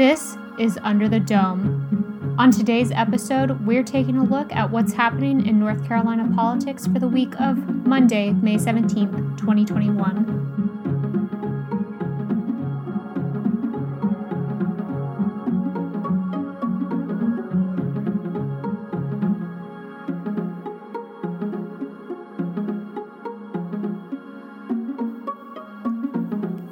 [0.00, 2.34] This is Under the Dome.
[2.38, 6.98] On today's episode, we're taking a look at what's happening in North Carolina politics for
[6.98, 10.69] the week of Monday, May 17th, 2021.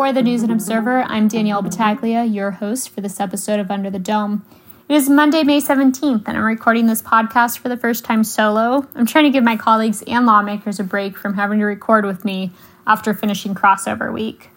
[0.00, 3.90] For the News and Observer, I'm Danielle Battaglia, your host for this episode of Under
[3.90, 4.46] the Dome.
[4.88, 8.88] It is Monday, May 17th, and I'm recording this podcast for the first time solo.
[8.94, 12.24] I'm trying to give my colleagues and lawmakers a break from having to record with
[12.24, 12.50] me
[12.86, 14.48] after finishing crossover week.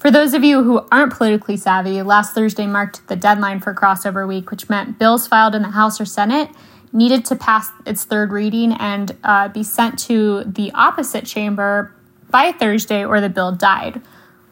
[0.00, 4.26] For those of you who aren't politically savvy, last Thursday marked the deadline for crossover
[4.26, 6.50] week, which meant bills filed in the House or Senate
[6.92, 11.94] needed to pass its third reading and uh, be sent to the opposite chamber
[12.28, 14.02] by Thursday, or the bill died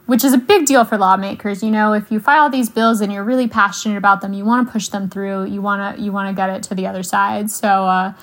[0.08, 1.62] which is a big deal for lawmakers.
[1.62, 4.66] You know, if you file these bills and you're really passionate about them, you want
[4.66, 5.44] to push them through.
[5.44, 7.50] You want to you want to get it to the other side.
[7.50, 8.14] So uh,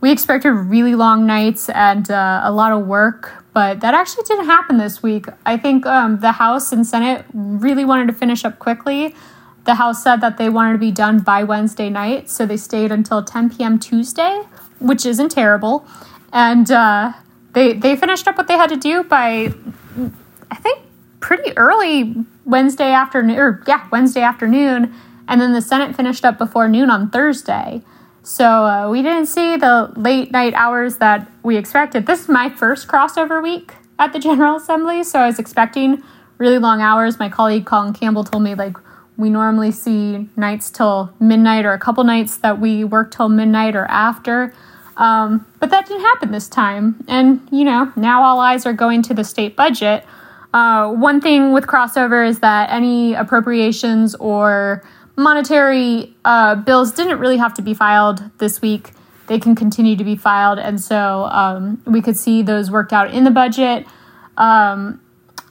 [0.00, 4.46] we expected really long nights and uh, a lot of work, but that actually didn't
[4.46, 5.26] happen this week.
[5.46, 9.14] I think um, the House and Senate really wanted to finish up quickly.
[9.62, 12.90] The House said that they wanted to be done by Wednesday night, so they stayed
[12.90, 13.78] until 10 p.m.
[13.78, 14.42] Tuesday,
[14.80, 15.86] which isn't terrible.
[16.32, 17.12] And uh,
[17.52, 19.54] they they finished up what they had to do by
[20.50, 20.87] I think
[21.20, 24.94] pretty early Wednesday afternoon, or yeah, Wednesday afternoon,
[25.26, 27.82] and then the Senate finished up before noon on Thursday.
[28.22, 32.06] So uh, we didn't see the late night hours that we expected.
[32.06, 36.02] This is my first crossover week at the General Assembly, so I was expecting
[36.36, 37.18] really long hours.
[37.18, 38.76] My colleague Colin Campbell told me like
[39.16, 43.74] we normally see nights till midnight or a couple nights that we work till midnight
[43.74, 44.54] or after.
[44.96, 47.04] Um, but that didn't happen this time.
[47.08, 50.04] And, you know, now all eyes are going to the state budget,
[50.54, 54.82] uh, one thing with crossover is that any appropriations or
[55.16, 58.92] monetary uh, bills didn't really have to be filed this week.
[59.26, 63.12] They can continue to be filed, and so um, we could see those worked out
[63.12, 63.86] in the budget.
[64.38, 65.02] Um,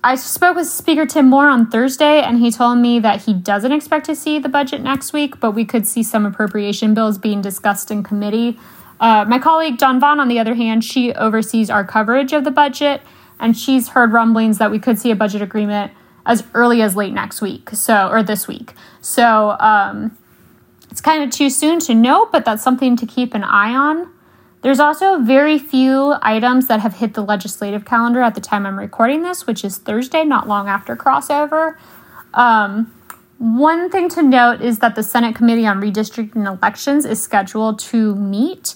[0.03, 3.71] I spoke with Speaker Tim Moore on Thursday, and he told me that he doesn't
[3.71, 7.41] expect to see the budget next week, but we could see some appropriation bills being
[7.41, 8.57] discussed in committee.
[8.99, 12.51] Uh, my colleague Dawn Vaughan, on the other hand, she oversees our coverage of the
[12.51, 13.01] budget
[13.39, 15.91] and she's heard rumblings that we could see a budget agreement
[16.25, 18.73] as early as late next week, so or this week.
[19.01, 20.17] So um,
[20.91, 24.11] it's kind of too soon to know, but that's something to keep an eye on.
[24.61, 28.77] There's also very few items that have hit the legislative calendar at the time I'm
[28.77, 31.77] recording this, which is Thursday, not long after crossover.
[32.33, 32.93] Um,
[33.37, 38.15] one thing to note is that the Senate Committee on Redistricting Elections is scheduled to
[38.15, 38.75] meet.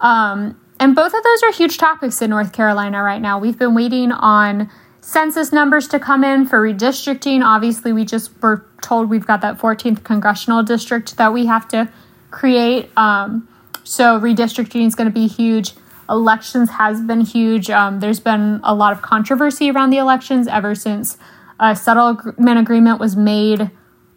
[0.00, 3.38] Um, and both of those are huge topics in North Carolina right now.
[3.38, 4.70] We've been waiting on
[5.02, 7.44] census numbers to come in for redistricting.
[7.44, 11.88] Obviously, we just were told we've got that 14th congressional district that we have to
[12.30, 12.90] create.
[12.96, 13.46] Um,
[13.84, 15.74] so, redistricting is going to be huge.
[16.08, 17.68] Elections has been huge.
[17.68, 21.18] Um, there's been a lot of controversy around the elections ever since
[21.60, 23.70] a settlement agreement was made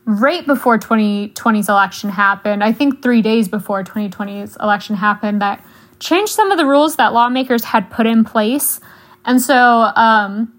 [0.05, 2.63] right before 2020's election happened.
[2.63, 5.63] I think three days before 2020's election happened that
[6.03, 8.79] change some of the rules that lawmakers had put in place.
[9.25, 10.53] And so um,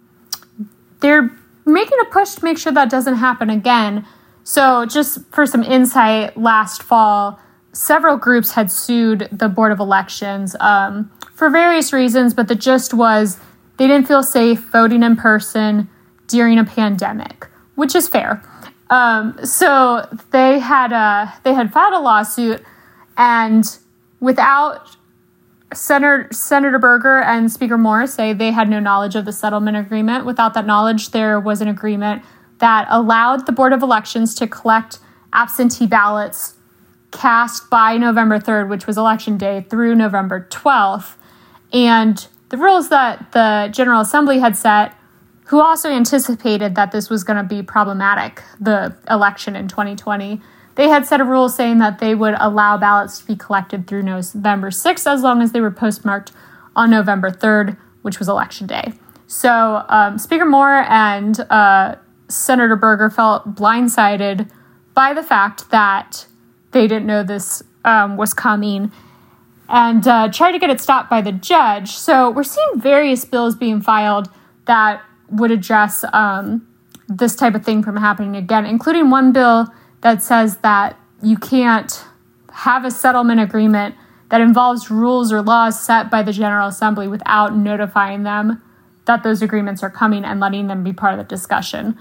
[1.01, 1.31] they're
[1.67, 4.07] making a push to make sure that doesn't happen again.
[4.47, 7.39] So, just for some insight, last fall,
[7.73, 12.93] several groups had sued the Board of Elections um, for various reasons, but the gist
[12.93, 13.39] was
[13.79, 15.89] they didn't feel safe voting in person
[16.27, 18.43] during a pandemic, which is fair.
[18.91, 22.63] Um, so they had uh, they had filed a lawsuit,
[23.17, 23.65] and
[24.21, 24.95] without
[25.75, 30.25] Senator, Senator Berger and Speaker Moore say they had no knowledge of the settlement agreement.
[30.25, 32.23] Without that knowledge, there was an agreement
[32.59, 34.99] that allowed the Board of Elections to collect
[35.33, 36.57] absentee ballots
[37.11, 41.17] cast by November 3rd, which was election day, through November 12th.
[41.73, 44.95] And the rules that the General Assembly had set,
[45.47, 50.41] who also anticipated that this was going to be problematic, the election in 2020
[50.75, 54.03] they had set a rule saying that they would allow ballots to be collected through
[54.03, 56.33] November 6th as long as they were postmarked
[56.75, 58.93] on November 3rd, which was election day.
[59.27, 61.97] So um, Speaker Moore and uh,
[62.29, 64.51] Senator Berger felt blindsided
[64.95, 66.27] by the fact that
[66.73, 68.93] they didn't know this um, was coming
[69.69, 71.91] and uh, tried to get it stopped by the judge.
[71.91, 74.29] So we're seeing various bills being filed
[74.67, 76.67] that would address um,
[77.09, 79.73] this type of thing from happening again, including one bill
[80.05, 82.05] that says that you can't
[82.53, 83.95] have a settlement agreement
[84.29, 88.63] that involves rules or laws set by the General Assembly without notifying them
[89.07, 91.97] that those agreements are coming and letting them be part of the discussion.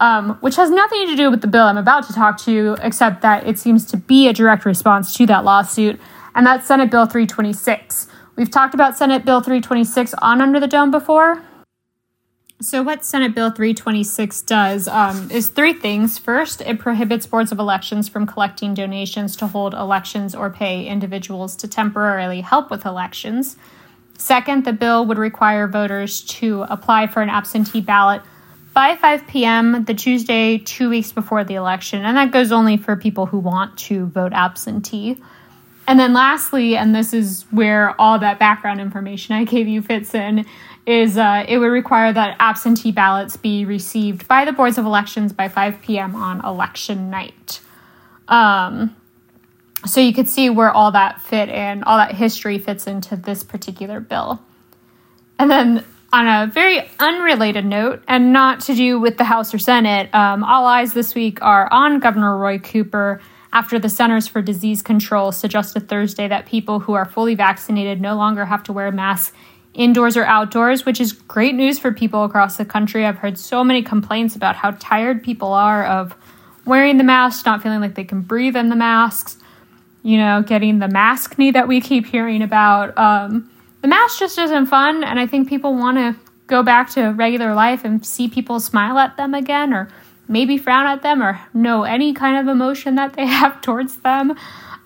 [0.00, 3.20] um, which has nothing to do with the bill I'm about to talk to except
[3.22, 5.98] that it seems to be a direct response to that lawsuit,
[6.36, 8.06] and that's Senate Bill 326.
[8.36, 11.42] We've talked about Senate Bill 326 on Under the Dome before.
[12.60, 16.18] So, what Senate Bill 326 does um, is three things.
[16.18, 21.54] First, it prohibits boards of elections from collecting donations to hold elections or pay individuals
[21.54, 23.56] to temporarily help with elections.
[24.16, 28.22] Second, the bill would require voters to apply for an absentee ballot
[28.74, 29.84] by 5 p.m.
[29.84, 33.78] the Tuesday, two weeks before the election, and that goes only for people who want
[33.78, 35.16] to vote absentee.
[35.86, 40.14] And then, lastly, and this is where all that background information I gave you fits
[40.14, 40.44] in,
[40.88, 45.34] is uh, it would require that absentee ballots be received by the boards of elections
[45.34, 46.16] by 5 p.m.
[46.16, 47.60] on election night.
[48.26, 48.96] Um,
[49.86, 53.44] so you could see where all that fit in, all that history fits into this
[53.44, 54.42] particular bill.
[55.38, 59.58] And then on a very unrelated note, and not to do with the House or
[59.58, 63.20] Senate, um, all eyes this week are on Governor Roy Cooper
[63.52, 68.14] after the Centers for Disease Control suggested Thursday that people who are fully vaccinated no
[68.14, 69.36] longer have to wear masks
[69.78, 73.06] indoors or outdoors, which is great news for people across the country.
[73.06, 76.14] I've heard so many complaints about how tired people are of
[76.66, 79.38] wearing the masks, not feeling like they can breathe in the masks,
[80.02, 82.98] you know, getting the maskne that we keep hearing about.
[82.98, 83.48] Um,
[83.80, 86.16] the mask just isn't fun, and I think people want to
[86.48, 89.88] go back to regular life and see people smile at them again, or
[90.26, 94.36] maybe frown at them, or know any kind of emotion that they have towards them.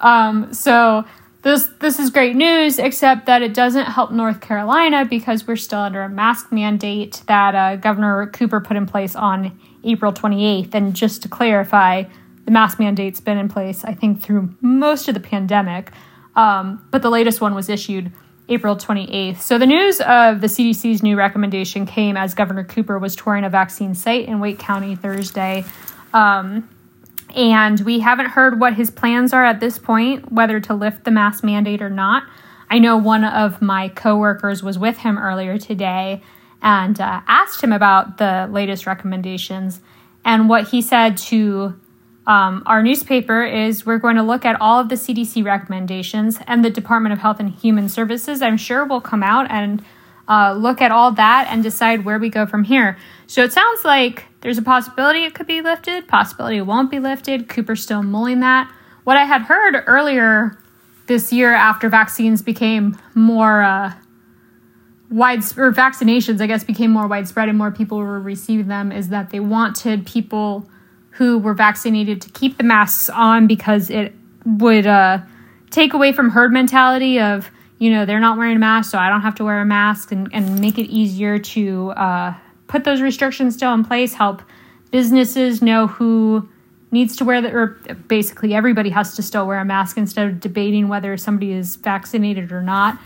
[0.01, 1.07] Um, so
[1.43, 5.81] this this is great news, except that it doesn't help North Carolina because we're still
[5.81, 10.75] under a mask mandate that uh, Governor Cooper put in place on April 28th.
[10.75, 12.05] And just to clarify,
[12.45, 15.91] the mask mandate's been in place, I think, through most of the pandemic,
[16.37, 18.13] um, but the latest one was issued
[18.49, 19.39] April 28th.
[19.39, 23.51] So the news of the CDC's new recommendation came as Governor Cooper was touring a
[23.51, 25.65] vaccine site in Wake County Thursday.
[26.13, 26.69] Um,
[27.35, 31.11] and we haven't heard what his plans are at this point, whether to lift the
[31.11, 32.25] mask mandate or not.
[32.71, 36.23] I know one of my coworkers was with him earlier today
[36.63, 39.81] and uh, asked him about the latest recommendations.
[40.25, 41.79] And what he said to
[42.27, 46.65] um, our newspaper is we're going to look at all of the CDC recommendations, and
[46.65, 49.85] the Department of Health and Human Services, I'm sure, will come out and
[50.29, 52.97] uh, look at all that and decide where we go from here.
[53.27, 56.99] So it sounds like there's a possibility it could be lifted, possibility it won't be
[56.99, 57.49] lifted.
[57.49, 58.73] Cooper's still mulling that.
[59.05, 60.59] What I had heard earlier
[61.07, 63.93] this year after vaccines became more uh,
[65.11, 69.09] widespread, or vaccinations, I guess, became more widespread and more people were receiving them, is
[69.09, 70.69] that they wanted people
[71.11, 74.15] who were vaccinated to keep the masks on because it
[74.47, 75.19] would uh,
[75.71, 77.51] take away from herd mentality of
[77.83, 80.13] you know they're not wearing a mask so i don't have to wear a mask
[80.13, 82.33] and, and make it easier to uh,
[82.69, 84.43] put those restrictions still in place help
[84.91, 86.49] businesses know who
[86.93, 90.39] needs to wear the or basically everybody has to still wear a mask instead of
[90.39, 92.99] debating whether somebody is vaccinated or not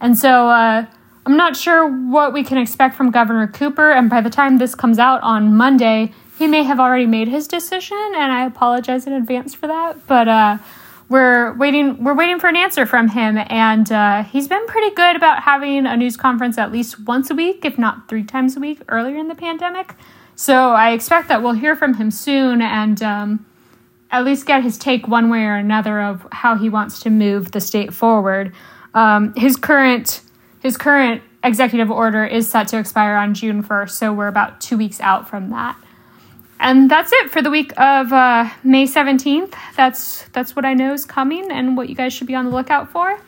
[0.00, 0.84] and so uh,
[1.24, 4.74] i'm not sure what we can expect from governor cooper and by the time this
[4.74, 9.12] comes out on monday he may have already made his decision, and I apologize in
[9.12, 10.06] advance for that.
[10.06, 10.58] But uh,
[11.08, 12.04] we're waiting.
[12.04, 15.86] We're waiting for an answer from him, and uh, he's been pretty good about having
[15.86, 19.16] a news conference at least once a week, if not three times a week, earlier
[19.16, 19.94] in the pandemic.
[20.36, 23.46] So I expect that we'll hear from him soon, and um,
[24.10, 27.52] at least get his take one way or another of how he wants to move
[27.52, 28.52] the state forward.
[28.94, 30.22] Um, his current
[30.60, 34.76] his current executive order is set to expire on June 1st, so we're about two
[34.76, 35.76] weeks out from that.
[36.60, 39.54] And that's it for the week of uh, May 17th.
[39.76, 42.50] That's that's what I know is coming and what you guys should be on the
[42.50, 43.20] lookout for.